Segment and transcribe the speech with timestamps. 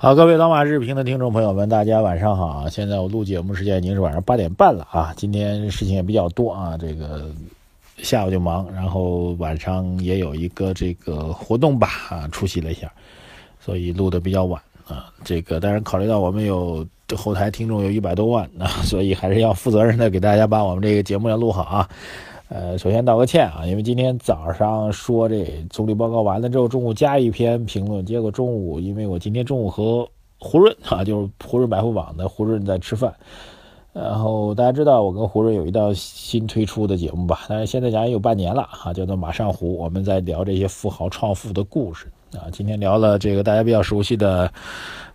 [0.00, 2.68] 好，各位老马日评的听众朋友们，大家晚上好！
[2.68, 5.12] 现在我录节目时间已经是晚上八点半了啊。
[5.16, 7.28] 今天事情也比较多啊，这个
[7.96, 12.88] 下午就忙，然后晚上也有一个这个活动吧啊，出席了一下，
[13.58, 15.06] 所以录的比较晚啊。
[15.24, 16.86] 这个当然考虑到我们有
[17.16, 21.88] 后台听众有一百多万啊，所以还是要负责任的给大家把我们这个节目要录好啊。
[22.48, 33.14] 呃，首先道个歉啊，因为今天早上说这总理报告完了之后，中午加一篇评论，结果中午因为我今天中午和胡润啊，就是胡润百富榜的胡润在吃饭，
[33.92, 37.40] 然后大家知道我跟胡润有一道新推出的节目吧？
[37.50, 42.50] 但是现在讲也有半年了啊，叫做马上胡，我们在聊这些富豪创富的故事啊。
[42.52, 44.52] 今天聊了这个大家比较熟悉的。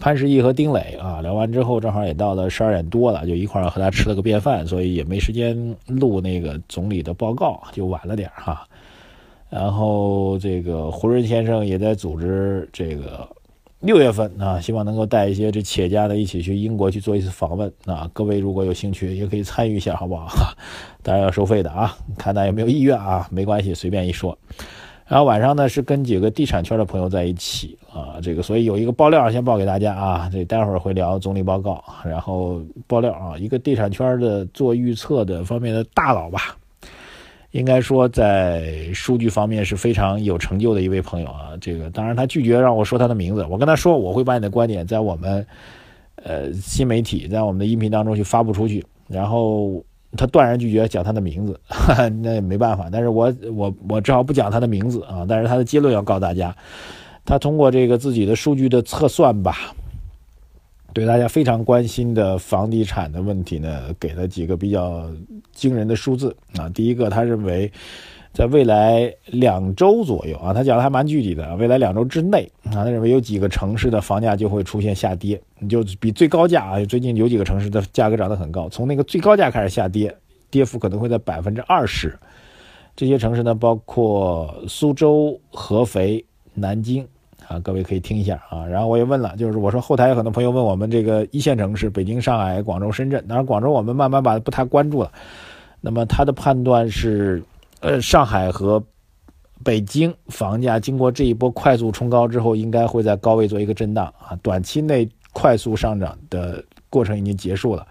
[0.00, 8.64] 潘石屹和丁磊啊，聊完之后正好也到了十二点多了，就一块儿和他吃了个便饭，所以也没时间录那个总理的报告，就晚了点哈。
[9.50, 13.28] 然后这个胡润先生也在组织这个
[13.80, 18.08] 六月份啊，希望能够带一些这企业家的一起去英国去做一次访问啊。
[18.12, 20.28] 各位如果有兴趣，也可以参与一下，好不好？
[21.02, 24.38] 当然要收费的啊，看大家有没有意愿啊，没关系，随便一说。
[25.08, 36.54] 然后晚上呢是跟几个地产圈的朋友在一起啊，这个所以有一个爆料先报给大家啊，这待会儿会聊总理报告，然后爆料啊，一个地产圈的做预测的方面的大佬吧，
[37.52, 45.46] 应该说在数据方面是非常有成就的一位朋友啊，这个当然他拒绝让我说他的名字，我跟他说我会把你的观点在我们
[46.16, 49.82] 呃新媒体在我们的音频当中去发布出去，然后。
[50.16, 51.60] 他断然拒绝讲他的名字，
[52.22, 52.88] 那也没办法。
[52.90, 55.26] 但是我我我只好不讲他的名字啊。
[55.28, 56.54] 但是他的结论要告诉大家，
[57.24, 59.74] 他通过这个自己的数据的测算吧，
[60.92, 65.10] 对大家非常关心的房地产的问题呢，给了几个比较
[65.52, 66.68] 惊人的数字啊。
[66.70, 67.70] 第一个，他认为。
[68.32, 71.56] 在未来两周左右啊，他讲的还蛮具体的。
[71.56, 80.14] 未来两周之内啊，他认为有几个城市的房价就会出现下跌，你就比最高价啊，最近有几个城市的价格涨得很高，从那个最高价开始下跌，
[80.50, 82.16] 跌幅可能会在百分之二十。
[82.94, 86.24] 这些城市呢，包括苏州、合肥、
[86.54, 87.04] 南京
[87.48, 88.64] 啊，各位可以听一下啊。
[88.66, 95.10] 然后我也问了，就是我说后台有很多朋友问我们这个一线城市，北京、上海、广州、深圳，当然广州我们慢慢把它不太关注了。
[95.80, 97.42] 那么他的判断是。
[97.80, 98.84] 呃，上海和
[99.64, 104.36] 北京房价经过这一波快速冲高之后，应该会在高位做一个震荡啊。
[104.42, 107.86] 短期内快速上涨的过程已经结束了。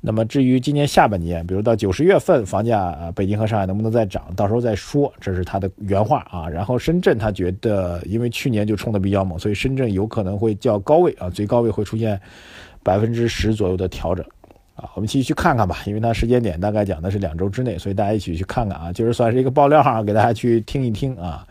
[0.00, 5.12] 那么至于今年下半年，比如到九十月份房价啊，北京和上海能不能再涨，到时候再说。
[5.20, 6.48] 这是他的原话啊。
[6.48, 12.20] 然后深圳他觉得，因为去年就冲的比较猛，所以深圳有可能会较高位啊，最高位会出现
[12.84, 14.24] 百分之十左右的调整。
[14.76, 21.46] 啊，我们继续去看看吧，因为它时间点大概讲的是两周之内，所以大家一起去看看啊，就是算是一个爆料哈，给大家去听一听啊。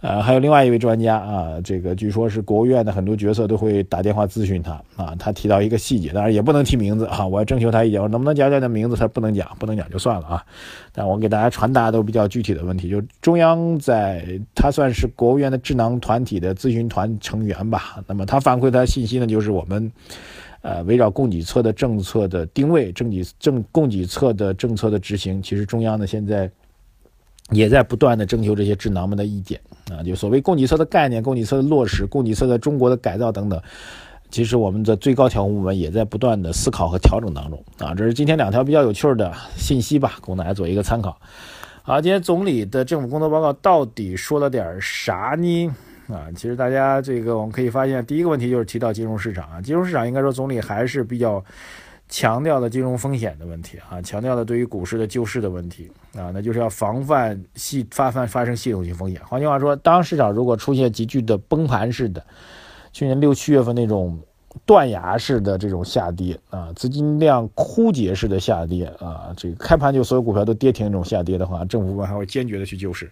[0.00, 8.94] 呃，还有另外一位专家啊，这个据说是国务院的很多角色都会打电话咨询他啊，他提到一个细节，当然也不能提名字啊，我要征求他意见，我能不能讲讲的名字？
[8.94, 10.44] 他不能讲，不能讲就算了啊。
[10.92, 19.90] 但我给大家传达都比较具体的问题，就是中央在他算是国务院的智囊团体的咨询团成员吧，那么他反馈他信息呢，就是我们。
[20.60, 26.50] 呃，围绕供给侧的政策的定位，政给政供给侧的政策的执行，其实中央呢现在
[27.50, 29.60] 也在不断的征求这些智囊们的意见
[29.90, 30.02] 啊。
[30.02, 33.62] 就所谓供给侧的概念、供给侧的落实、供给侧在中国的改造等等，
[34.30, 37.94] 其实我们的最高调控部门也在不断的思考和调整当中啊。
[37.94, 41.16] 这是今天两条比较有趣的信息吧，供大家做一个参考。
[41.82, 45.70] 好，今天总理的政府工作报告到底说了点啥呢？
[46.08, 51.44] 啊，其实大家这个我们可以发现，第一个问题就是提到金融市场啊，金融市场应该说总理还是比较
[52.08, 59.20] 强调的金融风险的问题啊，强调的对于股市的救市的问题啊，那就是要防范系发发发生系统性风险。
[59.26, 62.24] 换句话说，当市场如果出现急剧的崩盘式的，
[62.90, 64.18] 去年六七月份那种
[64.64, 73.10] 断崖式的这种下跌啊，资金量枯竭式的下跌啊，这个开盘就所有股票都跌停这种下跌的话，政府部门还会坚决的去救市。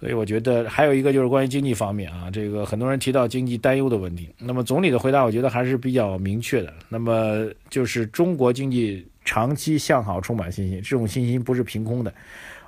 [0.00, 4.30] 所以我觉得还有一个就是关于经济方面啊，这个很多人提到经济担忧的问题。
[4.38, 6.72] 那么总理的回答，我觉得还是比较明确的。
[6.88, 10.80] 那么就是中国经济长期向好，充满信心。
[10.80, 12.12] 这种信心不是凭空的，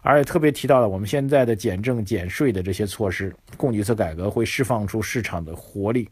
[0.02, 6.06] 而且特别提到了我们现在的减政减税的这些措施，供给侧改革会释放出市场的活力。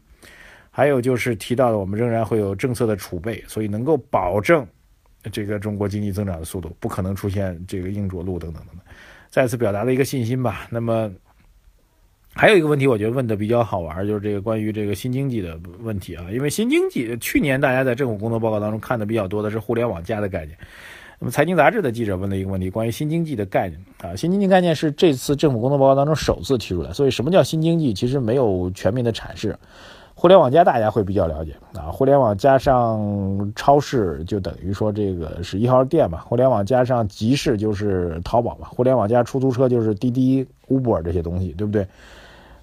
[0.71, 4.65] 还有就是提到了我们仍然会有政策的储备，所以能够保证
[5.31, 8.85] 这个中国经济增长的速度，不可能出现这个硬着陆等等等等，
[9.31, 10.67] 再次表达了一个信心吧。
[10.69, 11.09] 那么
[12.35, 16.25] 还有一个问题，我觉得问的比较好玩，就是这个关于这个新经济的问题啊。
[16.31, 20.55] 因为新经济去年大家在政府工作报告当中看的比较多的是互联网加的概念。
[21.19, 29.57] 那么财经杂志的记者问了一个问题，关于新经济的概念啊，新经济概念是这次政府工作报告当中首次提出来，所以什么叫新经济，其实没有全面的阐释。
[30.13, 41.87] 互联网加大家会比较了解啊，互联网加上超市就等于说这个是一号店嘛，互联网加上集市就是淘宝嘛，互联网加出租车就是滴滴、Uber 这些东西，对不对？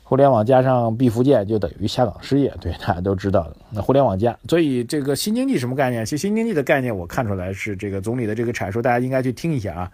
[0.04, 3.56] 互联网加上毕福建就等于下岗失业，对大家都知道的。
[3.70, 6.02] 那互联网加，所以这个新经济什么概念？
[6.04, 9.90] 其实新经济的概念我看出来是这个总理的这个阐述，大家应该去听一下啊。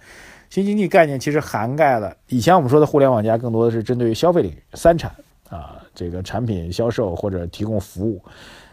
[0.51, 5.11] 新经济概念其实涵盖了以前我们说的互联网加，更多的是针对于消费领域三产
[5.49, 5.83] 啊。
[5.95, 8.23] 这个产品销售或者提供服务，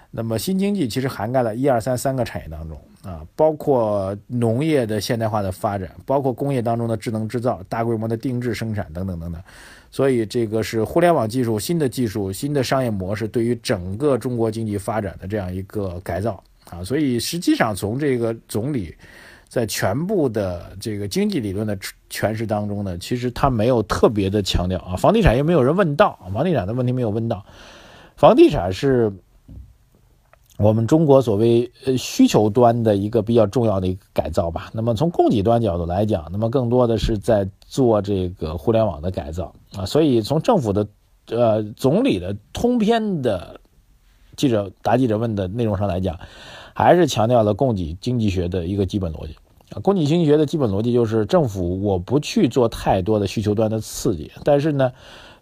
[0.10, 9.42] 那么新经济其实涵盖了一二三三个产业当中啊，包括农业的现代化的发展，包括工业当中的智能制造、大规模的定制生产等等等等。
[9.90, 16.84] 所以这个是互联网技术、新的技术、新的商业模式对于整个中国经济发展的这样一个改造啊。
[16.84, 18.96] 所以实际上从这个总理。
[19.52, 21.78] 在全部的这个经济理论的
[22.10, 27.44] 诠释当中呢，其实他没有特别的强调啊，房地产又没有人问到，房地产的问题没有问到，
[28.16, 29.12] 房地产是
[30.58, 34.70] 我们中国所谓呃需求端的一个比较重要的一个改造吧。
[34.72, 39.86] 那么从供给端角度来讲，那么更多的是在做这个互联网的改造啊。
[39.86, 40.88] 所以从政府的
[41.28, 43.60] 呃总理的通篇的
[44.38, 46.18] 记者答记者问的内容上来讲。
[46.74, 49.36] 还是强调了供给经济学的一个基本逻辑
[49.72, 54.92] 啊，供给经济学的基本逻辑就是政府我不去做太多的需求端的刺激，但是呢，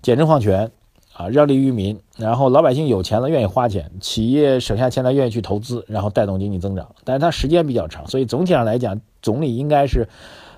[0.02, 0.72] 简政放权
[1.14, 6.88] 啊，让利于民，然后老百姓有钱了愿意花钱，企业省下钱来愿意去投资，然后带动经济增长。
[7.04, 10.08] 但是它时间比较长，所以总体上来讲，总理应该是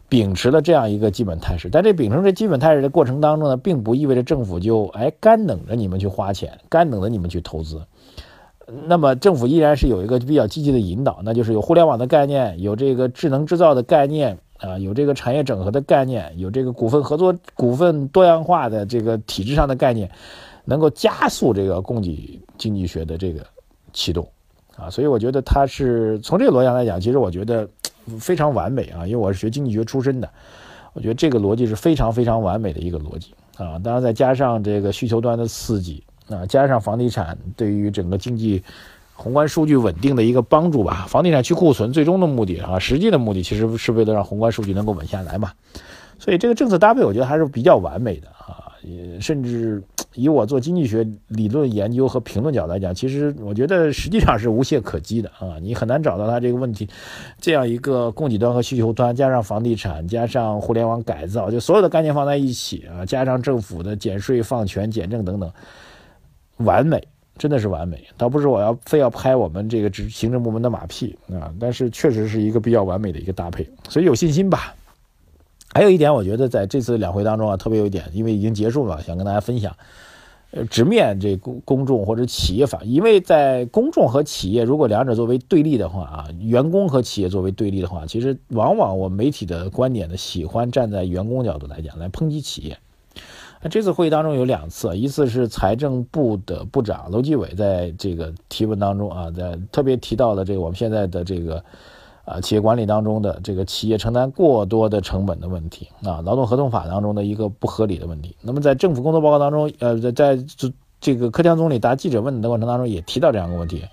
[0.09, 1.69] 秉持了这样一个基本态势。
[1.71, 7.81] 但这秉承这基本态势的过程当中呢，并不意味着政府就哎干等着你们去花钱，干等着你们去投资。
[8.87, 20.09] 那么政府依然是有一个比较积极的引导，那就是有互联网的概念，有这个智能制造的概念啊，有这个产业整合的概念，有这个股份合作、股份多样化的这个体制上的概念，
[20.63, 23.45] 能够加速这个供给经济学的这个
[23.91, 24.25] 启动
[24.77, 24.89] 啊。
[24.89, 27.67] 所以我觉得它是从这个逻辑上来讲，其实我觉得
[28.19, 30.29] 非常完美啊，因为我是学经济学出身的，
[30.93, 33.77] 我觉得这个逻辑是非常非常完美的一个逻辑啊。
[33.83, 36.03] 当然再加上这个需求端的刺激。
[36.33, 38.63] 啊，加上房地产对于整个经济
[39.13, 41.05] 宏观数据稳定的一个帮助吧。
[41.07, 45.51] 房地产去库存最终的目的啊，实际的目的其实是为了让宏观数据能够稳下来嘛。
[46.17, 48.69] 所以这个政策搭配，我觉得还是比较完美的啊。
[48.83, 49.79] 也甚至
[50.15, 55.57] 以我做经济学理论研究和评论角度来讲，其实我觉得实际上是无懈可击的啊。
[55.61, 56.89] 你很难找到它这个问题
[57.39, 65.51] 这样一个供给端和需求端，加上房地产，加上互联网改造，就所有的概念放在一起啊，加上政府的减税放权、减政等等。
[66.63, 68.07] 完美，真的是完美。
[68.17, 74.75] 倒不是我要非要拍我们这个执行政部门的马屁啊，但是确实是一个比较完美的一个搭配，所以有信心吧。
[75.73, 79.75] 还有一点，我觉得在这次两会当中啊，特别有一点，因为已经结束了，想跟大家分享。
[80.53, 92.77] 呃，直面这公公众或者企业法，因为在公众和企业如果两者作为对立的话啊，员工和企业作为对立的话，其实往往我媒体的观点呢，喜欢站在员工角度来讲来抨击企业。
[93.63, 101.63] 那这次会议当中有两次，一次是财政部的部长楼继伟在这个提问当中啊，在特别提到了这个我们现在的这个
[102.25, 108.35] 啊企业管理当中的这个企业承担过多的成本的问题啊，劳动合同法当中的一个不合理的问题。
[108.41, 110.43] 那么在政府工作报告当中，呃，在在
[110.99, 113.83] 这个柯强总理答记者问的过程当中也提到这样一个问题，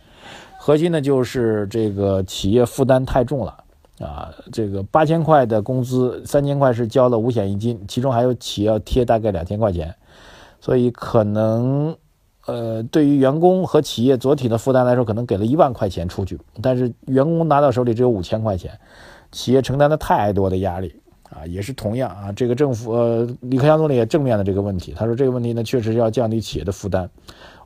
[0.59, 3.65] 核心呢就是这个企业负担太重了。
[4.01, 9.93] 啊，这个八千块的工资，三千块是交了五险一金，其中还有企业要贴大概两千块钱，
[10.61, 11.97] 所以可能，
[12.47, 18.79] 呃，对于员工和企业主体的负担来说，可能给了一万块钱出去，但是员工拿到手里只有五千块钱，
[19.33, 20.95] 企业承担的太多的压力
[21.31, 27.11] 啊，也是同样啊，这个政府，呃，李克强总理也正面的这个问题，他说这个问题呢，确实是要降低企业的负担，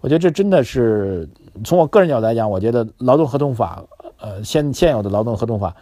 [0.01, 1.29] 我觉得这真的是
[1.63, 3.85] 从我个人角度来讲，我觉得劳动合同法，
[4.19, 5.77] 呃，现现有的劳动合同法。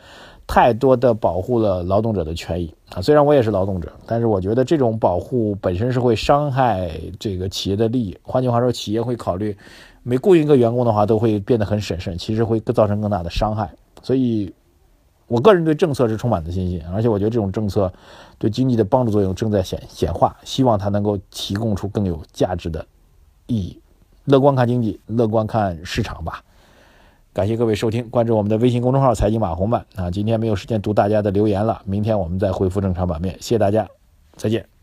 [0.52, 3.00] 太多的保护了劳动者的权益啊！
[3.00, 6.90] 虽然我也是劳动者，但是我觉得这种保护本身是会伤害
[7.20, 8.18] 这个企业的利益。
[8.20, 9.56] 换句话说，企业会考虑
[10.02, 13.70] 每雇佣一个员工的话，都会变得很审慎，其实会造成更大的伤害。
[14.02, 14.52] 所以，
[15.28, 17.92] 我个人对政策是充满了信心，而且我觉得这种政策
[18.36, 22.84] 对经济的帮助作用正在显显化，希望它能够提供出更有价值的
[23.46, 23.80] 意义。
[24.24, 26.42] 乐观看经济，乐观看市场吧。
[27.32, 30.10] 感谢各位收听，关注我们的微信公众号“财经马红漫”啊。
[30.10, 33.34] 今天没有时间读大家的留言了，明天我们再恢复正常版面。
[33.34, 33.88] 谢谢大家，
[34.36, 34.79] 再见。